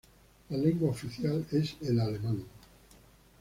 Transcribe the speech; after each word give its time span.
La 0.49 0.57
lengua 0.57 0.89
oficial 0.89 1.45
es 1.51 1.75
el 1.83 1.99
alemán. 1.99 2.43